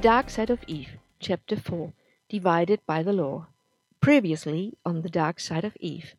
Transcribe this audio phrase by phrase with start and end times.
[0.00, 1.92] Dark Side of Eve, Chapter 4
[2.30, 3.48] Divided by the Law.
[4.00, 6.14] Previously on The Dark Side of Eve.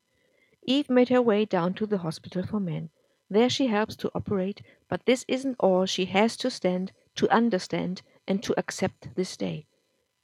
[0.61, 2.91] Eve made her way down to the hospital for men.
[3.27, 8.03] There she helps to operate, but this isn't all she has to stand, to understand,
[8.27, 9.65] and to accept this day.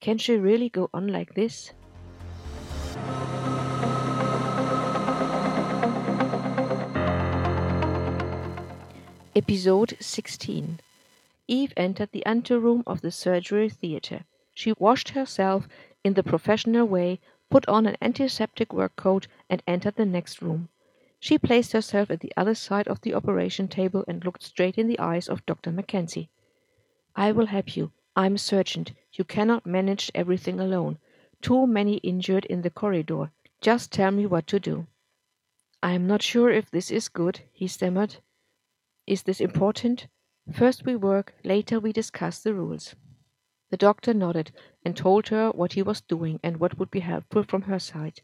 [0.02, 1.74] Can she really go on like this?
[9.36, 10.78] Episode 16
[11.48, 14.26] Eve entered the anteroom of the surgery theater.
[14.54, 15.68] She washed herself
[16.04, 17.20] in the professional way,
[17.50, 20.70] put on an antiseptic work coat, and entered the next room.
[21.20, 24.88] She placed herself at the other side of the operation table and looked straight in
[24.88, 25.72] the eyes of Dr.
[25.72, 26.30] Mackenzie.
[27.16, 27.92] I will help you.
[28.16, 28.88] I'm a surgeon.
[29.14, 31.00] You cannot manage everything alone.
[31.42, 33.32] Too many injured in the corridor.
[33.62, 34.88] Just tell me what to do.
[35.82, 38.18] I'm not sure if this is good, he stammered.
[39.06, 40.08] Is this important?
[40.52, 42.96] First we work, later we discuss the rules.
[43.70, 44.52] The doctor nodded
[44.86, 48.22] and told her what he was doing and what would be helpful from her side.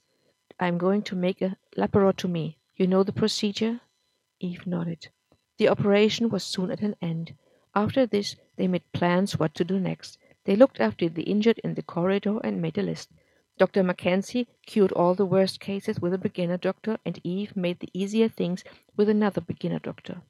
[0.59, 2.55] I'm going to make a laparotomy.
[2.77, 3.81] You know the procedure?
[4.39, 5.09] Eve nodded.
[5.57, 7.35] The operation was soon at an end.
[7.75, 10.17] After this, they made plans what to do next.
[10.45, 13.09] They looked after the injured in the corridor and made a list.
[13.57, 13.83] Dr.
[13.83, 18.29] Mackenzie cured all the worst cases with a beginner doctor, and Eve made the easier
[18.29, 18.63] things
[18.95, 20.21] with another beginner doctor.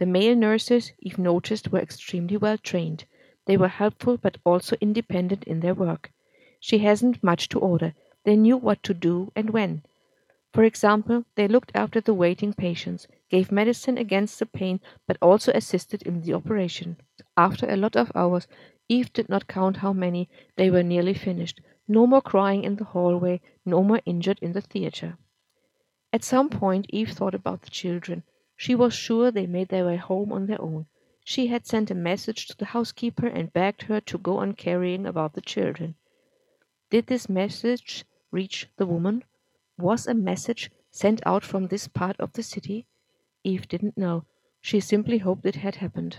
[0.00, 3.04] The male nurses, if noticed, were extremely well trained.
[3.44, 6.10] They were helpful but also independent in their work.
[6.58, 7.92] She hasn't much to order.
[8.24, 9.82] They knew what to do and when.
[10.54, 15.52] For example, they looked after the waiting patients, gave medicine against the pain, but also
[15.52, 16.96] assisted in the operation.
[17.36, 18.48] After a lot of hours,
[18.88, 21.60] Eve did not count how many, they were nearly finished.
[21.86, 25.18] No more crying in the hallway, no more injured in the theater.
[26.10, 28.22] At some point, Eve thought about the children.
[28.60, 30.84] She was sure they made their way home on their own.
[31.24, 35.06] She had sent a message to the housekeeper and begged her to go on caring
[35.06, 35.94] about the children.
[36.90, 39.24] Did this message reach the woman?
[39.78, 42.84] Was a message sent out from this part of the city?
[43.44, 44.26] Eve didn't know.
[44.60, 46.18] She simply hoped it had happened.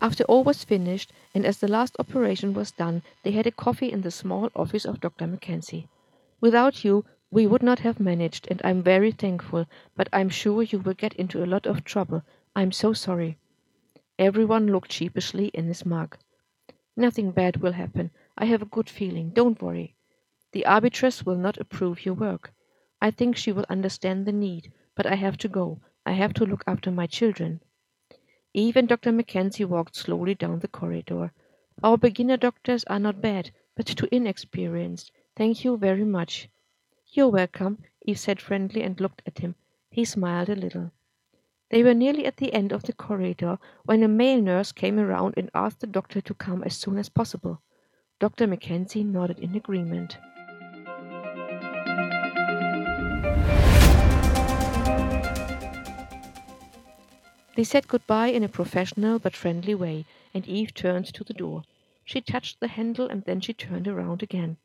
[0.00, 3.90] After all was finished, and as the last operation was done, they had a coffee
[3.90, 5.26] in the small office of Dr.
[5.26, 5.88] Mackenzie.
[6.40, 10.78] Without you, we would not have managed, and I'm very thankful, but I'm sure you
[10.78, 12.22] will get into a lot of trouble.
[12.54, 13.38] I'm so sorry.
[14.18, 16.18] Everyone looked sheepishly in his mug.
[16.96, 18.10] Nothing bad will happen.
[18.36, 19.30] I have a good feeling.
[19.30, 19.94] Don't worry.
[20.52, 22.52] The arbitress will not approve your work.
[23.00, 25.80] I think she will understand the need, but I have to go.
[26.04, 27.60] I have to look after my children.
[28.58, 29.12] Eve and Dr.
[29.12, 31.30] Mackenzie walked slowly down the corridor.
[31.82, 35.12] Our beginner doctors are not bad, but too inexperienced.
[35.36, 36.48] Thank you very much.
[37.08, 39.56] You're welcome, Eve said friendly and looked at him.
[39.90, 40.90] He smiled a little.
[41.68, 45.34] They were nearly at the end of the corridor when a male nurse came around
[45.36, 47.60] and asked the doctor to come as soon as possible.
[48.20, 48.46] Dr.
[48.46, 50.16] Mackenzie nodded in agreement.
[57.56, 61.62] They said goodbye in a professional but friendly way, and Eve turned to the door.
[62.04, 64.58] She touched the handle and then she turned around again.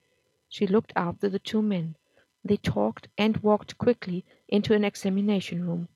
[0.49, 1.95] She looked after the two men.
[2.43, 5.87] They talked and walked quickly into an examination room.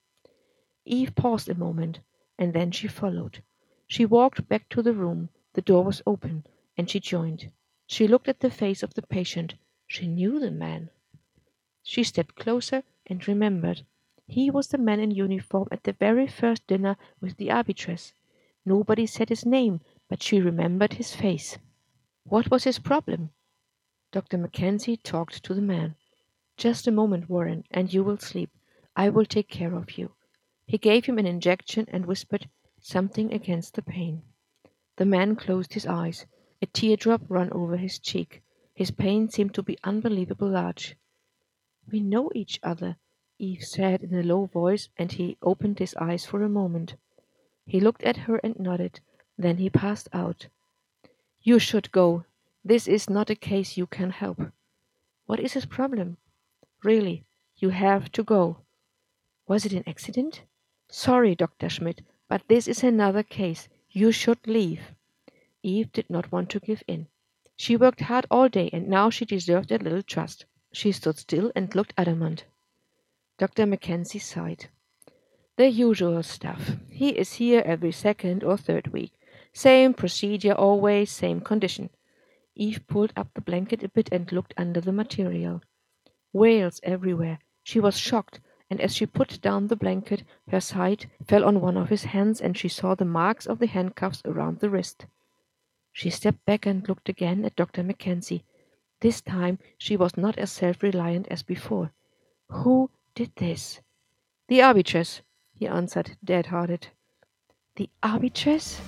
[0.85, 1.99] Eve paused a moment,
[2.39, 3.43] and then she followed.
[3.87, 5.27] She walked back to the room.
[5.51, 6.45] The door was open,
[6.77, 7.51] and she joined.
[7.87, 9.55] She looked at the face of the patient.
[9.85, 10.89] She knew the man.
[11.83, 13.85] She stepped closer and remembered.
[14.27, 18.13] He was the man in uniform at the very first dinner with the arbitress.
[18.65, 21.57] Nobody said his name, but she remembered his face.
[22.23, 23.31] What was his problem?
[24.11, 24.37] Dr.
[24.37, 25.95] Mackenzie talked to the man.
[26.57, 28.49] Just a moment, Warren, and you will sleep.
[28.95, 30.13] I will take care of you.
[30.65, 32.49] He gave him an injection and whispered
[32.79, 34.23] something against the pain.
[34.95, 36.25] The man closed his eyes.
[36.61, 38.41] A teardrop ran over his cheek.
[38.73, 40.95] His pain seemed to be unbelievably large.
[41.91, 42.97] We know each other,
[43.37, 46.95] Eve said in a low voice, and he opened his eyes for a moment.
[47.65, 49.01] He looked at her and nodded.
[49.37, 50.47] Then he passed out.
[51.41, 52.23] You should go.
[52.63, 54.39] This is not a case you can help.
[55.25, 56.17] What is his problem?
[56.83, 57.25] Really,
[57.57, 58.57] you have to go.
[59.47, 60.43] Was it an accident?
[60.87, 61.67] Sorry, Dr.
[61.67, 63.67] Schmidt, but this is another case.
[63.91, 64.93] You should leave.
[65.61, 67.07] Eve did not want to give in.
[67.57, 70.45] She worked hard all day, and now she deserved a little trust.
[70.71, 72.45] She stood still and looked adamant.
[73.37, 73.65] Dr.
[73.65, 74.67] Mackenzie sighed.
[75.57, 76.77] The usual stuff.
[76.89, 79.11] He is here every second or third week.
[79.51, 81.89] Same procedure always, same condition.
[82.55, 85.61] Eve pulled up the blanket a bit and looked under the material.
[86.31, 87.39] Wales everywhere.
[87.61, 88.39] She was shocked,
[88.69, 92.39] and as she put down the blanket, her sight fell on one of his hands
[92.39, 95.07] and she saw the marks of the handcuffs around the wrist.
[95.91, 97.83] She stepped back and looked again at Dr.
[97.83, 98.45] Mackenzie.
[99.01, 101.91] This time she was not as self reliant as before.
[102.49, 103.79] Who did this?
[104.49, 105.21] The arbitress,
[105.53, 106.87] he answered, dead hearted.
[107.77, 108.81] The arbitress?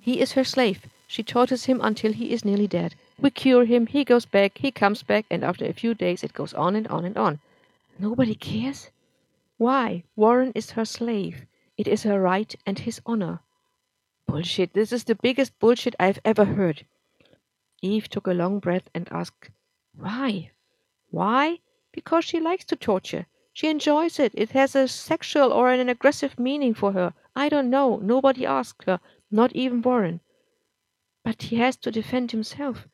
[0.00, 0.86] He is her slave.
[1.08, 2.94] She tortures him until he is nearly dead.
[3.18, 6.32] We cure him, he goes back, he comes back, and after a few days it
[6.32, 7.40] goes on and on and on.
[7.98, 8.90] Nobody cares?
[9.58, 10.04] Why?
[10.14, 11.46] Warren is her slave.
[11.76, 13.40] It is her right and his honor.
[14.26, 14.72] Bullshit.
[14.72, 16.86] This is the biggest bullshit I've ever heard.
[17.82, 19.50] Eve took a long breath and asked,
[19.94, 20.50] Why?
[21.10, 21.60] Why?
[21.92, 23.26] Because she likes to torture.
[23.52, 24.32] She enjoys it.
[24.34, 27.14] It has a sexual or an aggressive meaning for her.
[27.36, 27.98] I don't know.
[27.98, 29.00] Nobody asked her
[29.30, 30.20] not even Warren.
[31.24, 32.86] But he has to defend himself.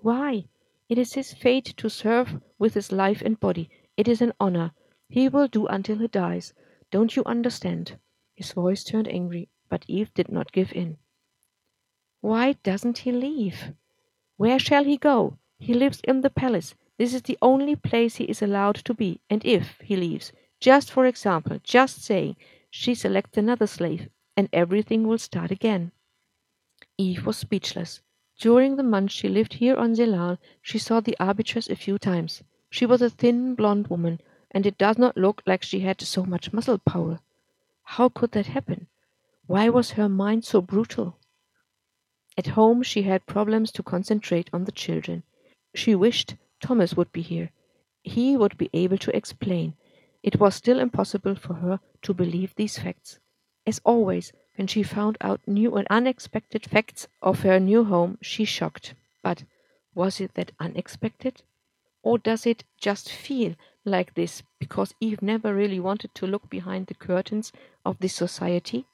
[0.00, 0.48] Why?
[0.88, 3.70] It is his fate to serve with his life and body.
[3.96, 4.72] It is an honor.
[5.08, 6.52] He will do until he dies.
[6.90, 7.98] Don't you understand?
[8.34, 10.98] His voice turned angry, but Eve did not give in.
[12.20, 13.72] Why doesn't he leave?
[14.36, 15.38] Where shall he go?
[15.58, 16.74] He lives in the palace.
[16.96, 19.20] This is the only place he is allowed to be.
[19.30, 22.36] And if he leaves, just for example, just saying,
[22.70, 25.92] she selects another slave, and everything will start again.
[26.96, 28.00] Eve was speechless.
[28.38, 32.42] During the months she lived here on Zelal, she saw the arbitress a few times.
[32.70, 36.24] She was a thin, blonde woman, and it does not look like she had so
[36.24, 37.20] much muscle power.
[37.82, 38.86] How could that happen?
[39.48, 41.16] Why was her mind so brutal?
[42.36, 45.22] At home she had problems to concentrate on the children.
[45.74, 47.50] She wished Thomas would be here.
[48.02, 49.74] He would be able to explain.
[50.22, 53.20] It was still impossible for her to believe these facts.
[53.66, 58.44] As always, when she found out new and unexpected facts of her new home, she
[58.44, 58.92] shocked.
[59.22, 59.44] But
[59.94, 61.42] was it that unexpected?
[62.02, 63.54] Or does it just feel
[63.86, 67.50] like this because Eve never really wanted to look behind the curtains
[67.86, 68.84] of this society?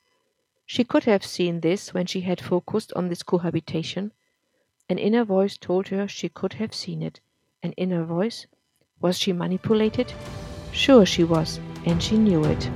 [0.66, 4.12] She could have seen this when she had focused on this cohabitation.
[4.88, 7.20] An inner voice told her she could have seen it.
[7.62, 8.46] An inner voice?
[9.00, 10.12] Was she manipulated?
[10.72, 12.70] Sure she was, and she knew it.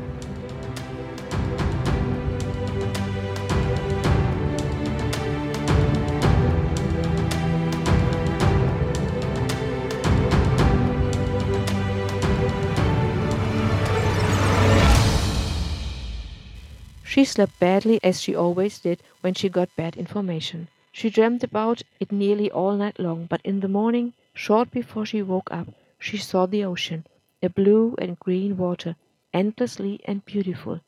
[17.10, 20.68] She slept badly as she always did when she got bad information.
[20.92, 25.22] She dreamed about it nearly all night long, but in the morning, short before she
[25.22, 25.68] woke up,
[25.98, 27.06] she saw the ocean,
[27.42, 28.94] a blue and green water,
[29.32, 30.80] endlessly and beautiful.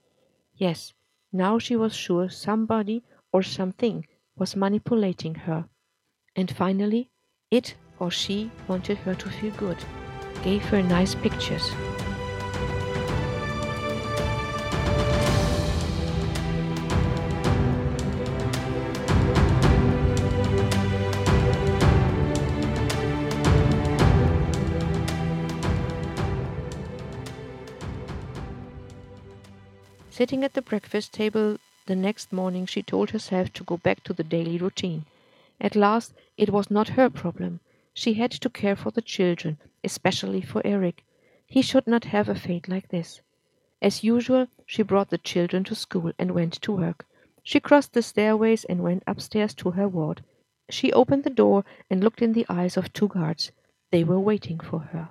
[0.58, 0.92] Yes,
[1.32, 3.02] now she was sure somebody
[3.32, 4.06] or something
[4.36, 5.70] was manipulating her.
[6.36, 7.08] And finally,
[7.50, 9.78] it or she wanted her to feel good,
[10.44, 11.72] gave her nice pictures.
[30.20, 34.12] Sitting at the breakfast table the next morning, she told herself to go back to
[34.12, 35.06] the daily routine.
[35.58, 37.60] At last, it was not her problem.
[37.94, 41.04] She had to care for the children, especially for Eric.
[41.46, 43.22] He should not have a fate like this.
[43.80, 47.06] As usual, she brought the children to school and went to work.
[47.42, 50.22] She crossed the stairways and went upstairs to her ward.
[50.68, 53.52] She opened the door and looked in the eyes of two guards.
[53.90, 55.08] They were waiting for her.